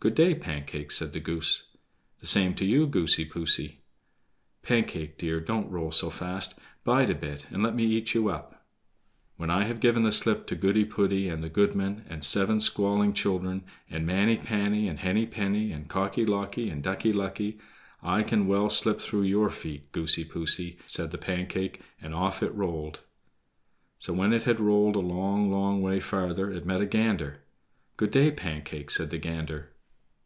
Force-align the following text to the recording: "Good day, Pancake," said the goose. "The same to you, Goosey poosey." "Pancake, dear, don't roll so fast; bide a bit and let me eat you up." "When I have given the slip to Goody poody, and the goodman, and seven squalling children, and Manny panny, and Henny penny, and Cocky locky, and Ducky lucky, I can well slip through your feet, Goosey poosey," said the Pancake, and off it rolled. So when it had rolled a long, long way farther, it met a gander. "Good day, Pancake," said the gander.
"Good 0.00 0.14
day, 0.14 0.36
Pancake," 0.36 0.92
said 0.92 1.12
the 1.12 1.18
goose. 1.18 1.76
"The 2.20 2.26
same 2.26 2.54
to 2.54 2.64
you, 2.64 2.86
Goosey 2.86 3.24
poosey." 3.24 3.80
"Pancake, 4.62 5.18
dear, 5.18 5.40
don't 5.40 5.72
roll 5.72 5.90
so 5.90 6.08
fast; 6.08 6.56
bide 6.84 7.10
a 7.10 7.16
bit 7.16 7.46
and 7.50 7.64
let 7.64 7.74
me 7.74 7.84
eat 7.84 8.14
you 8.14 8.28
up." 8.28 8.64
"When 9.38 9.50
I 9.50 9.64
have 9.64 9.80
given 9.80 10.04
the 10.04 10.12
slip 10.12 10.46
to 10.46 10.54
Goody 10.54 10.84
poody, 10.84 11.28
and 11.28 11.42
the 11.42 11.48
goodman, 11.48 12.04
and 12.08 12.22
seven 12.22 12.60
squalling 12.60 13.12
children, 13.12 13.64
and 13.90 14.06
Manny 14.06 14.36
panny, 14.36 14.86
and 14.86 15.00
Henny 15.00 15.26
penny, 15.26 15.72
and 15.72 15.88
Cocky 15.88 16.24
locky, 16.24 16.70
and 16.70 16.80
Ducky 16.80 17.12
lucky, 17.12 17.58
I 18.00 18.22
can 18.22 18.46
well 18.46 18.70
slip 18.70 19.00
through 19.00 19.22
your 19.22 19.50
feet, 19.50 19.90
Goosey 19.90 20.24
poosey," 20.24 20.78
said 20.86 21.10
the 21.10 21.18
Pancake, 21.18 21.80
and 22.00 22.14
off 22.14 22.40
it 22.40 22.54
rolled. 22.54 23.00
So 23.98 24.12
when 24.12 24.32
it 24.32 24.44
had 24.44 24.60
rolled 24.60 24.94
a 24.94 25.00
long, 25.00 25.50
long 25.50 25.82
way 25.82 25.98
farther, 25.98 26.52
it 26.52 26.64
met 26.64 26.80
a 26.80 26.86
gander. 26.86 27.42
"Good 27.96 28.12
day, 28.12 28.30
Pancake," 28.30 28.92
said 28.92 29.10
the 29.10 29.18
gander. 29.18 29.72